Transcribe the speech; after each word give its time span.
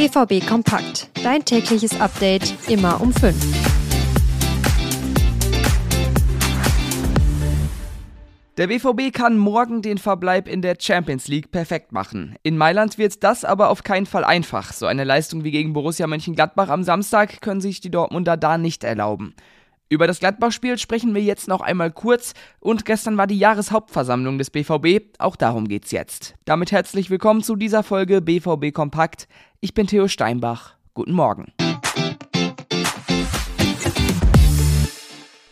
BVB 0.00 0.46
Kompakt. 0.46 1.10
Dein 1.22 1.44
tägliches 1.44 2.00
Update 2.00 2.54
immer 2.70 3.02
um 3.02 3.12
5. 3.12 3.36
Der 8.56 8.68
BVB 8.68 9.12
kann 9.12 9.36
morgen 9.36 9.82
den 9.82 9.98
Verbleib 9.98 10.48
in 10.48 10.62
der 10.62 10.76
Champions 10.80 11.28
League 11.28 11.50
perfekt 11.50 11.92
machen. 11.92 12.36
In 12.42 12.56
Mailand 12.56 12.96
wird 12.96 13.22
das 13.22 13.44
aber 13.44 13.68
auf 13.68 13.84
keinen 13.84 14.06
Fall 14.06 14.24
einfach. 14.24 14.72
So 14.72 14.86
eine 14.86 15.04
Leistung 15.04 15.44
wie 15.44 15.50
gegen 15.50 15.74
Borussia 15.74 16.06
Mönchengladbach 16.06 16.70
am 16.70 16.82
Samstag 16.82 17.42
können 17.42 17.60
sich 17.60 17.82
die 17.82 17.90
Dortmunder 17.90 18.38
da 18.38 18.56
nicht 18.56 18.84
erlauben. 18.84 19.34
Über 19.92 20.06
das 20.06 20.20
Gladbach-Spiel 20.20 20.78
sprechen 20.78 21.16
wir 21.16 21.22
jetzt 21.22 21.48
noch 21.48 21.60
einmal 21.60 21.90
kurz 21.90 22.34
und 22.60 22.84
gestern 22.84 23.16
war 23.18 23.26
die 23.26 23.40
Jahreshauptversammlung 23.40 24.38
des 24.38 24.50
BVB, 24.50 25.18
auch 25.18 25.34
darum 25.34 25.66
geht's 25.66 25.90
jetzt. 25.90 26.36
Damit 26.44 26.70
herzlich 26.70 27.10
willkommen 27.10 27.42
zu 27.42 27.56
dieser 27.56 27.82
Folge 27.82 28.20
BVB 28.20 28.72
Kompakt. 28.72 29.26
Ich 29.58 29.74
bin 29.74 29.88
Theo 29.88 30.06
Steinbach. 30.06 30.74
Guten 30.94 31.10
Morgen. 31.10 31.52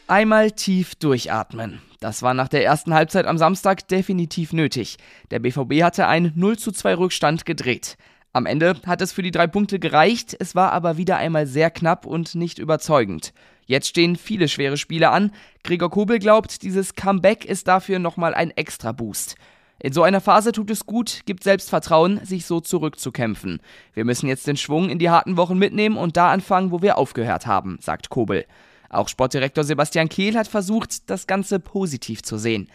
Einmal 0.06 0.52
tief 0.52 0.94
durchatmen. 0.94 1.82
Das 1.98 2.22
war 2.22 2.32
nach 2.32 2.48
der 2.48 2.64
ersten 2.64 2.94
Halbzeit 2.94 3.26
am 3.26 3.38
Samstag 3.38 3.88
definitiv 3.88 4.52
nötig. 4.52 4.98
Der 5.32 5.40
BVB 5.40 5.82
hatte 5.82 6.06
einen 6.06 6.32
0 6.36 6.56
zu 6.56 6.70
2 6.70 6.94
Rückstand 6.94 7.44
gedreht. 7.44 7.96
Am 8.32 8.46
Ende 8.46 8.76
hat 8.86 9.00
es 9.00 9.12
für 9.12 9.22
die 9.22 9.30
drei 9.30 9.46
Punkte 9.46 9.78
gereicht, 9.78 10.36
es 10.38 10.54
war 10.54 10.72
aber 10.72 10.96
wieder 10.96 11.16
einmal 11.16 11.46
sehr 11.46 11.70
knapp 11.70 12.04
und 12.04 12.34
nicht 12.34 12.58
überzeugend. 12.58 13.32
Jetzt 13.64 13.88
stehen 13.88 14.16
viele 14.16 14.48
schwere 14.48 14.76
Spiele 14.76 15.10
an. 15.10 15.32
Gregor 15.64 15.90
Kobel 15.90 16.18
glaubt, 16.18 16.62
dieses 16.62 16.94
Comeback 16.94 17.44
ist 17.44 17.68
dafür 17.68 17.98
nochmal 17.98 18.34
ein 18.34 18.50
extra 18.50 18.92
Boost. 18.92 19.36
In 19.80 19.92
so 19.92 20.02
einer 20.02 20.20
Phase 20.20 20.52
tut 20.52 20.70
es 20.70 20.86
gut, 20.86 21.20
gibt 21.24 21.44
Selbstvertrauen, 21.44 22.24
sich 22.24 22.46
so 22.46 22.60
zurückzukämpfen. 22.60 23.60
Wir 23.94 24.04
müssen 24.04 24.28
jetzt 24.28 24.46
den 24.46 24.56
Schwung 24.56 24.90
in 24.90 24.98
die 24.98 25.10
harten 25.10 25.36
Wochen 25.36 25.56
mitnehmen 25.56 25.96
und 25.96 26.16
da 26.16 26.32
anfangen, 26.32 26.72
wo 26.72 26.82
wir 26.82 26.98
aufgehört 26.98 27.46
haben, 27.46 27.78
sagt 27.80 28.08
Kobel. 28.08 28.44
Auch 28.90 29.08
Sportdirektor 29.08 29.64
Sebastian 29.64 30.08
Kehl 30.08 30.36
hat 30.36 30.48
versucht, 30.48 31.08
das 31.10 31.26
Ganze 31.26 31.60
positiv 31.60 32.22
zu 32.22 32.38
sehen. 32.38 32.68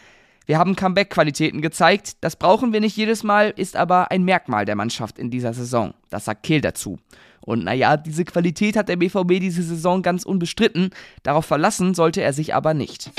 Wir 0.46 0.58
haben 0.58 0.76
Comeback-Qualitäten 0.76 1.62
gezeigt, 1.62 2.18
das 2.20 2.36
brauchen 2.36 2.74
wir 2.74 2.82
nicht 2.82 2.98
jedes 2.98 3.24
Mal, 3.24 3.54
ist 3.56 3.78
aber 3.78 4.12
ein 4.12 4.24
Merkmal 4.24 4.66
der 4.66 4.76
Mannschaft 4.76 5.18
in 5.18 5.32
dieser 5.32 5.54
Saison. 5.54 5.94
Das 6.10 6.26
sagt 6.26 6.44
Kehl 6.44 6.60
dazu. 6.60 7.00
Und 7.40 7.64
naja, 7.64 7.96
diese 7.96 8.26
Qualität 8.26 8.76
hat 8.76 8.90
der 8.90 8.98
BVB 8.98 9.40
diese 9.40 9.64
Saison 9.64 10.02
ganz 10.02 10.24
unbestritten. 10.24 10.90
Darauf 11.24 11.46
verlassen 11.46 11.94
sollte 11.94 12.22
er 12.22 12.34
sich 12.34 12.54
aber 12.54 12.74
nicht. 12.74 13.12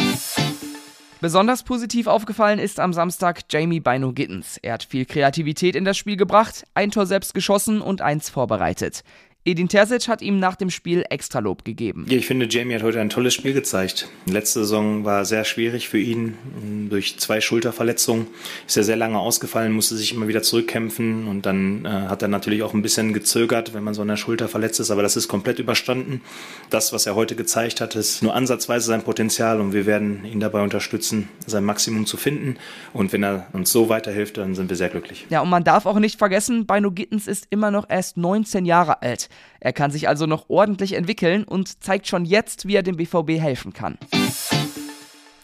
Besonders 1.20 1.62
positiv 1.62 2.06
aufgefallen 2.06 2.58
ist 2.58 2.78
am 2.78 2.92
Samstag 2.92 3.40
Jamie 3.48 3.80
Bino 3.80 4.12
Gittens. 4.12 4.58
Er 4.58 4.74
hat 4.74 4.84
viel 4.84 5.06
Kreativität 5.06 5.76
in 5.76 5.86
das 5.86 5.96
Spiel 5.96 6.16
gebracht, 6.16 6.64
ein 6.74 6.90
Tor 6.90 7.06
selbst 7.06 7.32
geschossen 7.32 7.80
und 7.80 8.02
eins 8.02 8.28
vorbereitet. 8.28 9.02
Edin 9.46 9.68
Terzic 9.68 10.08
hat 10.08 10.22
ihm 10.22 10.38
nach 10.38 10.56
dem 10.56 10.70
Spiel 10.70 11.04
extra 11.10 11.38
Lob 11.38 11.66
gegeben. 11.66 12.06
Ja, 12.08 12.16
ich 12.16 12.24
finde, 12.24 12.46
Jamie 12.48 12.74
hat 12.76 12.82
heute 12.82 12.98
ein 12.98 13.10
tolles 13.10 13.34
Spiel 13.34 13.52
gezeigt. 13.52 14.08
Letzte 14.24 14.60
Saison 14.60 15.04
war 15.04 15.26
sehr 15.26 15.44
schwierig 15.44 15.90
für 15.90 15.98
ihn. 15.98 16.88
Durch 16.88 17.18
zwei 17.18 17.42
Schulterverletzungen 17.42 18.26
ist 18.66 18.78
er 18.78 18.84
sehr 18.84 18.96
lange 18.96 19.18
ausgefallen, 19.18 19.72
musste 19.72 19.96
sich 19.96 20.14
immer 20.14 20.28
wieder 20.28 20.42
zurückkämpfen 20.42 21.28
und 21.28 21.44
dann 21.44 21.84
äh, 21.84 21.88
hat 21.88 22.22
er 22.22 22.28
natürlich 22.28 22.62
auch 22.62 22.72
ein 22.72 22.80
bisschen 22.80 23.12
gezögert, 23.12 23.74
wenn 23.74 23.84
man 23.84 23.92
so 23.92 24.00
an 24.00 24.08
der 24.08 24.16
Schulter 24.16 24.48
verletzt 24.48 24.80
ist, 24.80 24.90
aber 24.90 25.02
das 25.02 25.14
ist 25.14 25.28
komplett 25.28 25.58
überstanden. 25.58 26.22
Das, 26.70 26.94
was 26.94 27.04
er 27.04 27.14
heute 27.14 27.36
gezeigt 27.36 27.82
hat, 27.82 27.96
ist 27.96 28.22
nur 28.22 28.34
ansatzweise 28.34 28.86
sein 28.86 29.02
Potenzial 29.02 29.60
und 29.60 29.74
wir 29.74 29.84
werden 29.84 30.24
ihn 30.24 30.40
dabei 30.40 30.62
unterstützen, 30.62 31.28
sein 31.46 31.64
Maximum 31.64 32.06
zu 32.06 32.16
finden. 32.16 32.56
Und 32.94 33.12
wenn 33.12 33.22
er 33.22 33.48
uns 33.52 33.70
so 33.70 33.90
weiterhilft, 33.90 34.38
dann 34.38 34.54
sind 34.54 34.70
wir 34.70 34.76
sehr 34.76 34.88
glücklich. 34.88 35.26
Ja, 35.28 35.42
und 35.42 35.50
man 35.50 35.64
darf 35.64 35.84
auch 35.84 35.98
nicht 35.98 36.18
vergessen, 36.18 36.66
Bino 36.66 36.90
Gittens 36.90 37.26
ist 37.26 37.46
immer 37.50 37.70
noch 37.70 37.90
erst 37.90 38.16
19 38.16 38.64
Jahre 38.64 39.02
alt. 39.02 39.28
Er 39.60 39.72
kann 39.72 39.90
sich 39.90 40.08
also 40.08 40.26
noch 40.26 40.48
ordentlich 40.48 40.94
entwickeln 40.94 41.44
und 41.44 41.82
zeigt 41.82 42.06
schon 42.06 42.24
jetzt, 42.24 42.66
wie 42.66 42.76
er 42.76 42.82
dem 42.82 42.96
BVB 42.96 43.40
helfen 43.40 43.72
kann. 43.72 43.98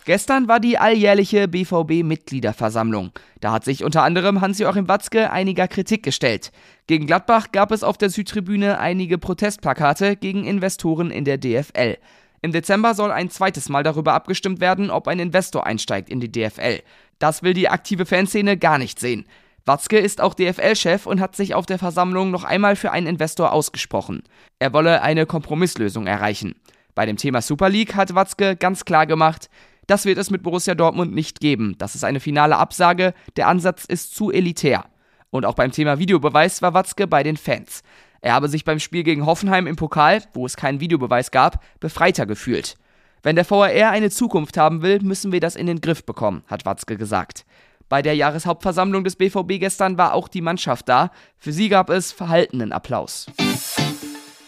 Gestern 0.06 0.48
war 0.48 0.60
die 0.60 0.78
alljährliche 0.78 1.46
BVB-Mitgliederversammlung. 1.46 3.12
Da 3.40 3.52
hat 3.52 3.64
sich 3.64 3.84
unter 3.84 4.02
anderem 4.02 4.40
Hans-Joachim 4.40 4.88
Watzke 4.88 5.30
einiger 5.30 5.68
Kritik 5.68 6.02
gestellt. 6.02 6.52
Gegen 6.86 7.06
Gladbach 7.06 7.52
gab 7.52 7.70
es 7.70 7.84
auf 7.84 7.98
der 7.98 8.10
Südtribüne 8.10 8.78
einige 8.78 9.18
Protestplakate 9.18 10.16
gegen 10.16 10.44
Investoren 10.44 11.10
in 11.10 11.24
der 11.24 11.38
DFL. 11.38 11.98
Im 12.42 12.52
Dezember 12.52 12.94
soll 12.94 13.12
ein 13.12 13.30
zweites 13.30 13.68
Mal 13.68 13.82
darüber 13.82 14.14
abgestimmt 14.14 14.60
werden, 14.60 14.90
ob 14.90 15.06
ein 15.06 15.20
Investor 15.20 15.66
einsteigt 15.66 16.08
in 16.08 16.20
die 16.20 16.32
DFL. 16.32 16.80
Das 17.18 17.42
will 17.42 17.52
die 17.52 17.68
aktive 17.68 18.06
Fanszene 18.06 18.56
gar 18.56 18.78
nicht 18.78 18.98
sehen. 18.98 19.26
Watzke 19.66 19.98
ist 19.98 20.20
auch 20.20 20.34
DFL-Chef 20.34 21.06
und 21.06 21.20
hat 21.20 21.36
sich 21.36 21.54
auf 21.54 21.66
der 21.66 21.78
Versammlung 21.78 22.30
noch 22.30 22.44
einmal 22.44 22.76
für 22.76 22.92
einen 22.92 23.06
Investor 23.06 23.52
ausgesprochen. 23.52 24.22
Er 24.58 24.72
wolle 24.72 25.02
eine 25.02 25.26
Kompromisslösung 25.26 26.06
erreichen. 26.06 26.54
Bei 26.94 27.06
dem 27.06 27.16
Thema 27.16 27.42
Super 27.42 27.68
League 27.68 27.94
hat 27.94 28.14
Watzke 28.14 28.56
ganz 28.56 28.84
klar 28.84 29.06
gemacht, 29.06 29.48
das 29.86 30.04
wird 30.04 30.18
es 30.18 30.30
mit 30.30 30.42
Borussia 30.42 30.74
Dortmund 30.74 31.14
nicht 31.14 31.40
geben. 31.40 31.74
Das 31.78 31.94
ist 31.94 32.04
eine 32.04 32.20
finale 32.20 32.56
Absage, 32.56 33.12
der 33.36 33.48
Ansatz 33.48 33.84
ist 33.84 34.14
zu 34.14 34.30
elitär. 34.30 34.84
Und 35.30 35.44
auch 35.44 35.54
beim 35.54 35.72
Thema 35.72 35.98
Videobeweis 35.98 36.62
war 36.62 36.74
Watzke 36.74 37.06
bei 37.06 37.22
den 37.22 37.36
Fans. 37.36 37.82
Er 38.20 38.34
habe 38.34 38.48
sich 38.48 38.64
beim 38.64 38.78
Spiel 38.78 39.02
gegen 39.02 39.26
Hoffenheim 39.26 39.66
im 39.66 39.76
Pokal, 39.76 40.22
wo 40.32 40.46
es 40.46 40.56
keinen 40.56 40.80
Videobeweis 40.80 41.30
gab, 41.30 41.64
befreiter 41.80 42.26
gefühlt. 42.26 42.76
Wenn 43.22 43.36
der 43.36 43.48
VAR 43.48 43.90
eine 43.90 44.10
Zukunft 44.10 44.56
haben 44.56 44.82
will, 44.82 45.00
müssen 45.00 45.32
wir 45.32 45.40
das 45.40 45.56
in 45.56 45.66
den 45.66 45.80
Griff 45.80 46.04
bekommen, 46.04 46.42
hat 46.46 46.66
Watzke 46.66 46.96
gesagt. 46.96 47.44
Bei 47.90 48.02
der 48.02 48.14
Jahreshauptversammlung 48.14 49.02
des 49.02 49.16
BVB 49.16 49.58
gestern 49.58 49.98
war 49.98 50.14
auch 50.14 50.28
die 50.28 50.42
Mannschaft 50.42 50.88
da. 50.88 51.10
Für 51.36 51.52
sie 51.52 51.68
gab 51.68 51.90
es 51.90 52.12
verhaltenen 52.12 52.72
Applaus. 52.72 53.26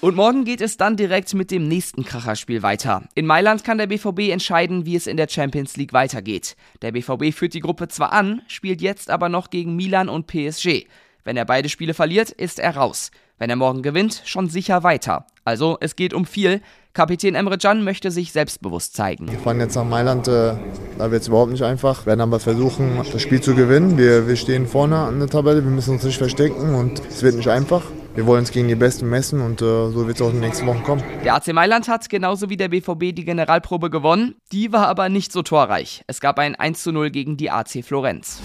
Und 0.01 0.15
morgen 0.15 0.45
geht 0.45 0.61
es 0.61 0.77
dann 0.77 0.97
direkt 0.97 1.35
mit 1.35 1.51
dem 1.51 1.67
nächsten 1.67 2.05
Kracherspiel 2.05 2.63
weiter. 2.63 3.03
In 3.17 3.27
Mailand 3.27 3.65
kann 3.65 3.79
der 3.79 3.89
BVB 3.89 4.31
entscheiden, 4.31 4.87
wie 4.87 4.95
es 4.95 5.09
in 5.09 5.17
der 5.17 5.29
Champions 5.29 5.77
League 5.77 5.93
weitergeht. 5.93 6.57
Der 6.83 6.93
BVB 6.93 7.35
führt 7.35 7.55
die 7.55 7.61
Gruppe 7.61 7.89
zwar 7.89 8.13
an, 8.13 8.43
spielt 8.47 8.81
jetzt 8.81 9.11
aber 9.11 9.29
noch 9.29 9.51
gegen 9.51 9.75
Milan 9.75 10.09
und 10.09 10.29
PSG. 10.29 10.87
Wenn 11.25 11.37
er 11.37 11.45
beide 11.45 11.69
Spiele 11.69 11.95
verliert, 11.95 12.31
ist 12.31 12.61
er 12.61 12.77
raus. 12.77 13.11
Wenn 13.43 13.51
er 13.51 13.57
morgen 13.57 13.83
gewinnt, 13.83 14.23
schon 14.25 14.49
sicher 14.49 14.85
weiter. 14.85 15.27
Also 15.45 15.77
es 15.81 15.97
geht 15.97 16.15
um 16.15 16.27
viel. 16.27 16.61
Kapitän 16.93 17.35
Emre 17.35 17.59
Can 17.59 17.83
möchte 17.83 18.13
sich 18.13 18.31
selbstbewusst 18.31 18.95
zeigen. 18.95 19.29
Wir 19.29 19.39
fahren 19.41 19.59
jetzt 19.59 19.75
nach 19.75 19.85
Mailand, 19.85 20.29
äh, 20.29 20.55
da 20.97 21.11
wird 21.11 21.23
es 21.23 21.27
überhaupt 21.27 21.51
nicht 21.51 21.65
einfach. 21.65 22.03
Wir 22.03 22.11
werden 22.13 22.21
aber 22.21 22.39
versuchen, 22.39 23.01
das 23.13 23.21
Spiel 23.21 23.41
zu 23.41 23.57
gewinnen. 23.57 23.99
Wir, 23.99 24.29
wir 24.29 24.37
stehen 24.37 24.69
vorne 24.69 24.97
an 24.97 25.19
der 25.19 25.29
Tabelle, 25.29 25.65
wir 25.65 25.73
müssen 25.73 25.95
uns 25.95 26.05
nicht 26.05 26.19
verstecken 26.19 26.77
und 26.77 27.01
es 27.01 27.25
wird 27.25 27.35
nicht 27.35 27.49
einfach. 27.49 27.83
Wir 28.15 28.27
wollen 28.27 28.43
uns 28.43 28.53
gegen 28.53 28.69
die 28.69 28.77
Besten 28.77 29.11
messen 29.11 29.41
und 29.41 29.61
äh, 29.61 29.65
so 29.65 30.07
wird 30.07 30.19
es 30.19 30.23
auch 30.23 30.29
in 30.29 30.35
den 30.35 30.43
nächsten 30.43 30.69
Wochen 30.69 30.85
kommen. 30.85 31.03
Der 31.25 31.35
AC 31.35 31.53
Mailand 31.53 31.89
hat 31.89 32.09
genauso 32.09 32.49
wie 32.49 32.57
der 32.57 32.69
BVB 32.69 33.13
die 33.13 33.25
Generalprobe 33.25 33.91
gewonnen. 33.91 34.37
Die 34.53 34.73
war 34.73 34.87
aber 34.87 35.09
nicht 35.09 35.33
so 35.33 35.43
torreich. 35.43 36.05
Es 36.07 36.21
gab 36.21 36.39
ein 36.39 36.55
1 36.55 36.81
zu 36.81 36.93
0 36.93 37.11
gegen 37.11 37.37
die 37.37 37.51
AC 37.51 37.85
Florenz. 37.85 38.41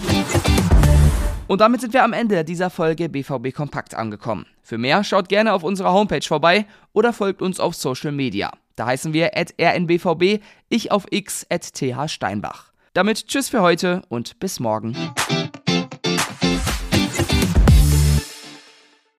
Und 1.48 1.62
damit 1.62 1.80
sind 1.80 1.94
wir 1.94 2.04
am 2.04 2.12
Ende 2.12 2.44
dieser 2.44 2.68
Folge 2.68 3.08
BVB 3.08 3.54
Kompakt 3.54 3.94
angekommen. 3.94 4.44
Für 4.62 4.76
mehr 4.76 5.02
schaut 5.02 5.30
gerne 5.30 5.54
auf 5.54 5.62
unserer 5.64 5.94
Homepage 5.94 6.20
vorbei 6.20 6.66
oder 6.92 7.14
folgt 7.14 7.40
uns 7.40 7.58
auf 7.58 7.74
Social 7.74 8.12
Media. 8.12 8.52
Da 8.76 8.86
heißen 8.86 9.14
wir 9.14 9.30
at 9.34 9.54
rnbvb, 9.58 10.40
ich 10.68 10.92
auf 10.92 11.06
x 11.10 11.46
at 11.48 11.72
thsteinbach. 11.72 12.70
Damit 12.92 13.28
tschüss 13.28 13.48
für 13.48 13.62
heute 13.62 14.02
und 14.10 14.38
bis 14.40 14.60
morgen. 14.60 14.94